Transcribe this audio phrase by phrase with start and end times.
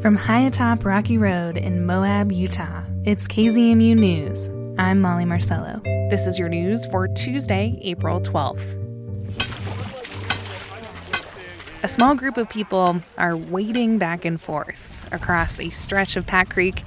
[0.00, 4.48] From high atop Rocky Road in Moab, Utah, it's KZMU News.
[4.78, 5.82] I'm Molly Marcello.
[6.08, 8.78] This is your news for Tuesday, April 12th.
[11.82, 16.48] A small group of people are wading back and forth across a stretch of Pack
[16.48, 16.82] Creek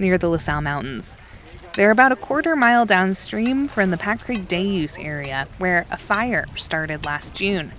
[0.00, 1.16] near the La Sal Mountains.
[1.74, 5.96] They're about a quarter mile downstream from the Pack Creek Day Use area, where a
[5.96, 7.70] fire started last June.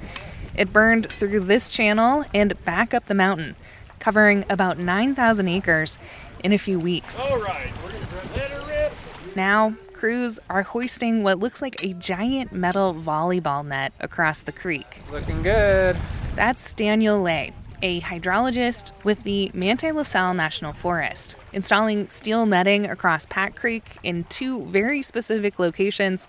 [0.55, 3.57] It burned through this channel and back up the mountain,
[3.99, 5.97] covering about 9,000 acres
[6.43, 7.19] in a few weeks.
[7.19, 8.93] All right, we're gonna let her rip.
[9.35, 15.01] Now, crews are hoisting what looks like a giant metal volleyball net across the creek.
[15.11, 15.97] Looking good.
[16.35, 21.35] That's Daniel Lay, a hydrologist with the Manti La Sal National Forest.
[21.51, 26.27] Installing steel netting across Pack Creek in two very specific locations,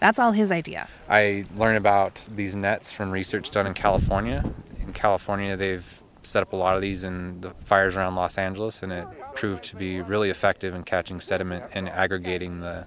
[0.00, 0.88] that's all his idea.
[1.08, 4.44] I learned about these nets from research done in California.
[4.80, 8.82] In California, they've set up a lot of these in the fires around Los Angeles,
[8.82, 12.86] and it proved to be really effective in catching sediment and aggregating the,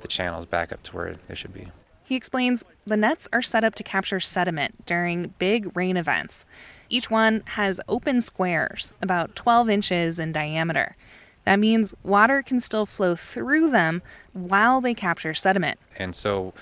[0.00, 1.68] the channels back up to where they should be.
[2.04, 6.44] He explains the nets are set up to capture sediment during big rain events.
[6.90, 10.96] Each one has open squares, about 12 inches in diameter.
[11.44, 15.78] That means water can still flow through them while they capture sediment.
[15.98, 16.52] And so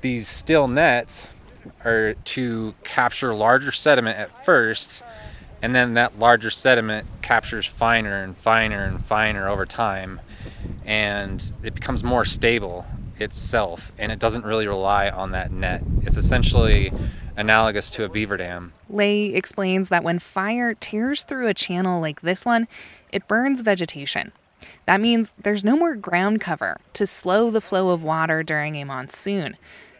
[0.00, 1.30] these steel nets
[1.84, 5.02] are to capture larger sediment at first,
[5.62, 10.20] and then that larger sediment captures finer and finer and finer over time,
[10.84, 12.86] and it becomes more stable
[13.18, 15.82] itself, and it doesn't really rely on that net.
[16.02, 16.92] It's essentially
[17.36, 18.72] analogous to a beaver dam.
[18.88, 22.68] Lay explains that when fire tears through a channel like this one,
[23.12, 24.32] it burns vegetation.
[24.86, 28.84] That means there's no more ground cover to slow the flow of water during a
[28.84, 29.56] monsoon.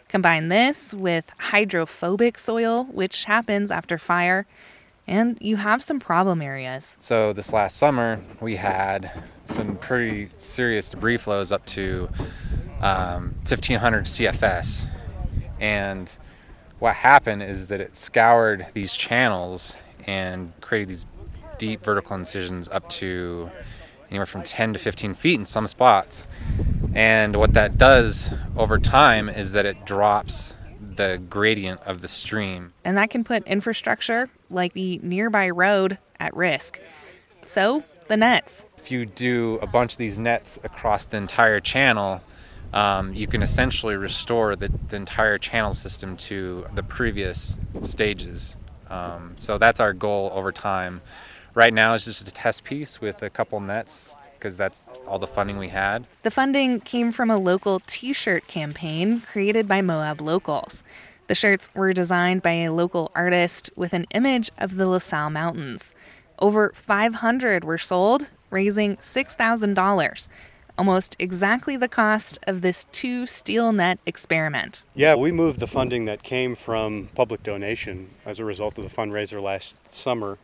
[0.08, 4.46] Combine this with hydrophobic soil, which happens after fire,
[5.08, 6.96] and you have some problem areas.
[7.00, 9.10] So, this last summer, we had
[9.46, 12.08] some pretty serious debris flows up to
[12.80, 14.86] um, 1500 CFS.
[15.58, 16.14] And
[16.78, 19.76] what happened is that it scoured these channels
[20.06, 21.06] and created these
[21.56, 23.50] deep vertical incisions up to
[24.10, 26.26] anywhere from 10 to 15 feet in some spots.
[26.94, 32.72] And what that does over time is that it drops the gradient of the stream.
[32.84, 36.80] And that can put infrastructure like the nearby road at risk.
[37.44, 38.66] So, the nets.
[38.76, 42.20] If you do a bunch of these nets across the entire channel,
[42.72, 48.56] um, you can essentially restore the, the, entire channel system to the previous stages.
[48.90, 51.00] Um, so that's our goal over time.
[51.54, 55.26] Right now, it's just a test piece with a couple nets because that's all the
[55.26, 56.06] funding we had.
[56.22, 60.84] The funding came from a local t shirt campaign created by Moab locals.
[61.28, 65.28] The shirts were designed by a local artist with an image of the La Sal
[65.28, 65.94] Mountains.
[66.38, 70.28] Over 500 were sold, raising $6,000
[70.78, 74.84] almost exactly the cost of this two steel net experiment.
[74.94, 78.90] Yeah, we moved the funding that came from public donation as a result of the
[78.90, 80.38] fundraiser last summer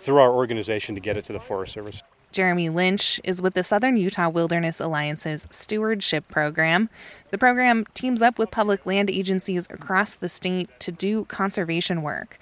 [0.00, 2.02] through our organization to get it to the Forest Service.
[2.30, 6.90] Jeremy Lynch is with the Southern Utah Wilderness Alliance's stewardship program.
[7.30, 12.38] The program teams up with public land agencies across the state to do conservation work.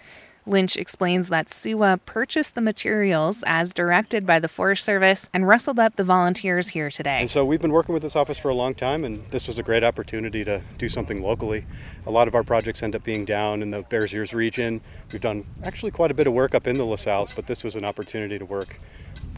[0.49, 5.81] Lynch explains that SUWA purchased the materials as directed by the Forest Service and rustled
[5.81, 7.19] up the volunteers here today.
[7.19, 9.59] And so we've been working with this office for a long time, and this was
[9.59, 11.67] a great opportunity to do something locally.
[12.07, 14.81] A lot of our projects end up being down in the Bears Ears region.
[15.13, 17.65] We've done actually quite a bit of work up in the La Sals, but this
[17.65, 18.79] was an opportunity to work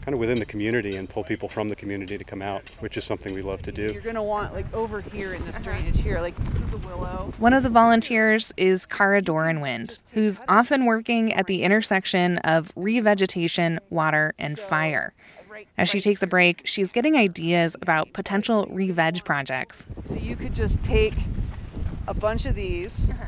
[0.01, 2.97] kind of within the community and pull people from the community to come out, which
[2.97, 3.87] is something we love to do.
[3.93, 6.77] You're going to want like over here in this drainage here, like this is a
[6.87, 7.33] willow.
[7.37, 13.79] One of the volunteers is Cara Doranwind, who's often working at the intersection of revegetation,
[13.89, 15.13] water, and fire.
[15.77, 19.87] As she takes a break, she's getting ideas about potential re-veg projects.
[20.05, 21.13] So you could just take
[22.07, 23.25] a bunch of these, uh-huh.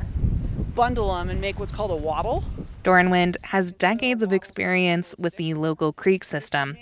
[0.73, 2.43] bundle them, and make what's called a wattle.
[2.83, 6.77] Doranwind has decades of experience with the local creek system.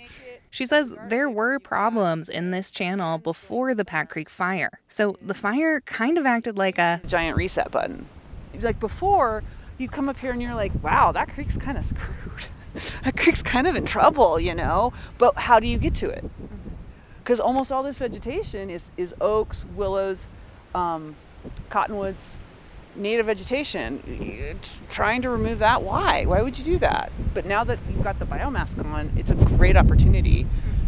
[0.50, 4.80] She says there were problems in this channel before the Pack Creek fire.
[4.88, 8.06] So the fire kind of acted like a giant reset button.
[8.60, 9.44] Like before,
[9.78, 11.84] you'd come up here and you're like, wow, that creek's kind of
[12.74, 13.02] screwed.
[13.04, 14.92] that creek's kind of in trouble, you know?
[15.18, 16.24] But how do you get to it?
[17.22, 20.26] Because almost all this vegetation is, is oaks, willows,
[20.74, 21.14] um,
[21.68, 22.38] cottonwoods,
[22.96, 24.58] native vegetation.
[24.88, 26.24] Trying to remove that, why?
[26.24, 27.12] Why would you do that?
[27.34, 30.46] But now that you've got the biomass gone, it's a great opportunity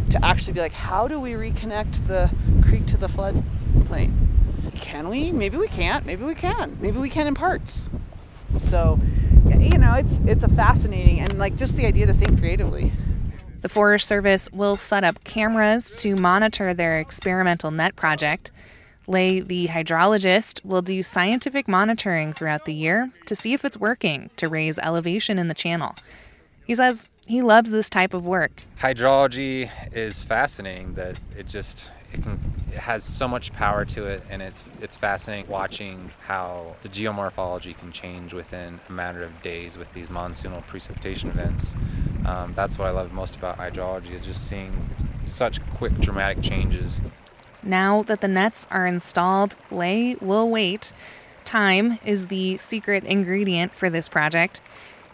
[0.09, 2.29] to actually be like, how do we reconnect the
[2.61, 4.11] creek to the floodplain?
[4.75, 5.31] Can we?
[5.31, 6.05] Maybe we can't.
[6.05, 6.77] Maybe we can.
[6.81, 7.89] Maybe we can in parts.
[8.69, 8.99] So,
[9.45, 12.91] you know, it's it's a fascinating and like just the idea to think creatively.
[13.61, 18.51] The Forest Service will set up cameras to monitor their experimental net project.
[19.07, 24.29] Lay, the hydrologist, will do scientific monitoring throughout the year to see if it's working
[24.37, 25.95] to raise elevation in the channel.
[26.65, 28.63] He says he loves this type of work.
[28.79, 32.39] Hydrology is fascinating that it just it can
[32.71, 37.77] it has so much power to it and it's it's fascinating watching how the geomorphology
[37.77, 41.75] can change within a matter of days with these monsoonal precipitation events.
[42.25, 44.71] Um, that's what I love most about hydrology is just seeing
[45.25, 47.01] such quick dramatic changes.
[47.63, 50.93] Now that the nets are installed, Lay will wait.
[51.45, 54.61] Time is the secret ingredient for this project.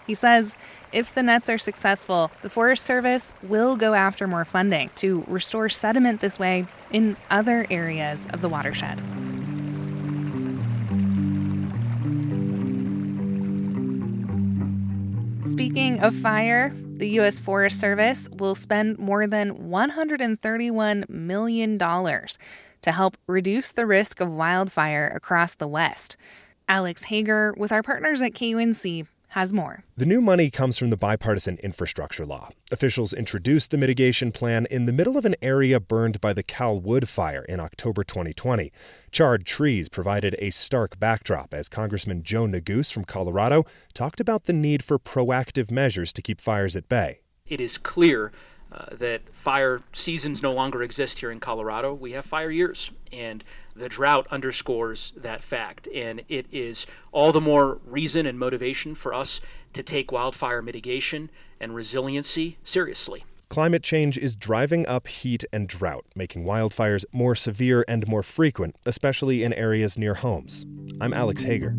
[0.08, 0.56] He says
[0.92, 5.70] if the nets are successful, the Forest Service will go after more funding to restore
[5.70, 9.00] sediment this way in other areas of the watershed.
[15.60, 17.38] Speaking of fire, the U.S.
[17.38, 25.12] Forest Service will spend more than $131 million to help reduce the risk of wildfire
[25.14, 26.16] across the West.
[26.70, 29.84] Alex Hager, with our partners at KUNC, has more.
[29.98, 32.50] The new money comes from the bipartisan infrastructure law.
[32.72, 37.08] Officials introduced the mitigation plan in the middle of an area burned by the CalWood
[37.08, 38.72] fire in October 2020.
[39.12, 44.54] Charred trees provided a stark backdrop as Congressman Joe Neguse from Colorado talked about the
[44.54, 47.20] need for proactive measures to keep fires at bay.
[47.46, 48.32] It is clear
[48.72, 51.94] uh, that fire seasons no longer exist here in Colorado.
[51.94, 53.44] We have fire years, and
[53.76, 55.88] the drought underscores that fact.
[55.94, 59.42] And it is all the more reason and motivation for us
[59.74, 61.30] to take wildfire mitigation
[61.60, 63.24] and resiliency seriously.
[63.50, 68.76] Climate change is driving up heat and drought, making wildfires more severe and more frequent,
[68.86, 70.68] especially in areas near homes.
[71.02, 71.76] I'm Alex Hager.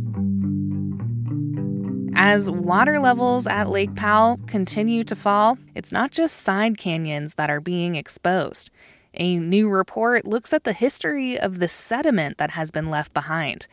[2.22, 7.48] As water levels at Lake Powell continue to fall, it's not just side canyons that
[7.48, 8.70] are being exposed.
[9.14, 13.66] A new report looks at the history of the sediment that has been left behind.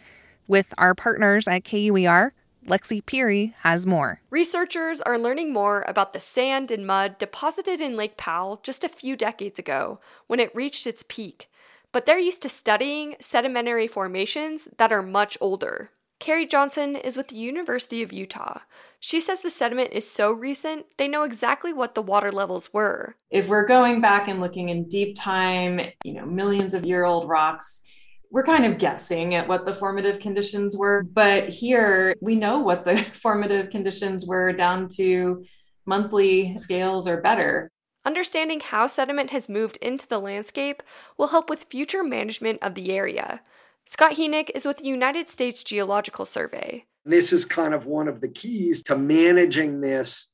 [0.47, 2.31] With our partners at KUER,
[2.65, 4.21] Lexi Peery has more.
[4.29, 8.89] Researchers are learning more about the sand and mud deposited in Lake Powell just a
[8.89, 11.49] few decades ago when it reached its peak.
[11.91, 15.91] But they're used to studying sedimentary formations that are much older.
[16.19, 18.60] Cari Johnson is with the University of Utah.
[19.00, 23.16] She says the sediment is so recent, they know exactly what the water levels were.
[23.30, 27.30] If we're going back and looking in deep time, you know, millions of year old
[27.30, 27.84] rocks,
[28.31, 31.04] we're kind of guessing at what the formative conditions were.
[31.04, 35.46] But here we know what the formative conditions were down to
[35.86, 37.69] monthly scales or better.
[38.04, 40.81] Understanding how sediment has moved into the landscape
[41.18, 43.42] will help with future management of the area.
[43.89, 46.84] Scott Hynek is with the United States Geological Survey.
[47.06, 50.28] This is kind of one of the keys to managing this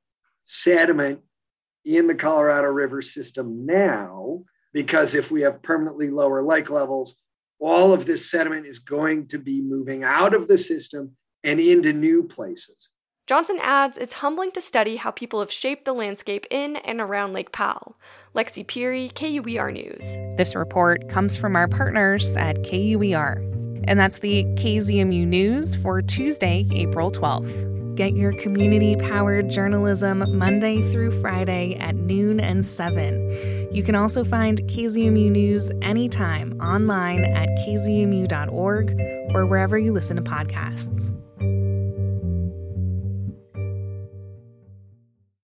[0.44, 1.20] sediment
[1.86, 4.42] in the Colorado River system now,
[4.74, 7.14] because if we have permanently lower lake levels,
[7.60, 11.12] all of this sediment is going to be moving out of the system
[11.44, 12.90] and into new places.
[13.26, 17.32] Johnson adds it's humbling to study how people have shaped the landscape in and around
[17.32, 17.96] Lake Powell.
[18.36, 20.18] Lexi Peery, KUER News.
[20.36, 23.42] This report comes from our partners at KUER.
[23.88, 27.96] And that's the KZMU News for Tuesday, April 12th.
[27.96, 33.70] Get your community powered journalism Monday through Friday at noon and 7.
[33.72, 39.00] You can also find KZMU News anytime online at kzmu.org
[39.34, 41.14] or wherever you listen to podcasts.